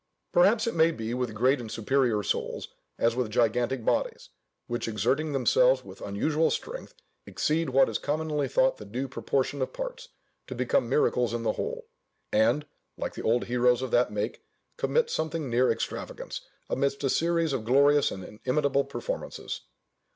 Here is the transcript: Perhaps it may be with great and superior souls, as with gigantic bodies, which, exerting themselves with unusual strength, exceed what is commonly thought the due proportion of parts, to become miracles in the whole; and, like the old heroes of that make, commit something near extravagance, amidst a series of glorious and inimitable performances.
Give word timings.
Perhaps 0.31 0.65
it 0.65 0.73
may 0.73 0.89
be 0.89 1.13
with 1.13 1.35
great 1.35 1.61
and 1.61 1.71
superior 1.71 2.23
souls, 2.23 2.69
as 2.97 3.15
with 3.15 3.29
gigantic 3.29 3.85
bodies, 3.85 4.29
which, 4.65 4.87
exerting 4.87 5.31
themselves 5.31 5.85
with 5.85 6.01
unusual 6.01 6.49
strength, 6.49 6.95
exceed 7.27 7.69
what 7.69 7.87
is 7.87 7.99
commonly 7.99 8.47
thought 8.47 8.77
the 8.77 8.83
due 8.85 9.07
proportion 9.07 9.61
of 9.61 9.73
parts, 9.73 10.07
to 10.47 10.55
become 10.55 10.89
miracles 10.89 11.35
in 11.35 11.43
the 11.43 11.53
whole; 11.53 11.85
and, 12.33 12.65
like 12.97 13.13
the 13.13 13.21
old 13.21 13.43
heroes 13.45 13.83
of 13.83 13.91
that 13.91 14.11
make, 14.11 14.41
commit 14.75 15.11
something 15.11 15.51
near 15.51 15.71
extravagance, 15.71 16.41
amidst 16.67 17.03
a 17.03 17.07
series 17.11 17.53
of 17.53 17.63
glorious 17.63 18.09
and 18.09 18.23
inimitable 18.23 18.83
performances. 18.85 19.61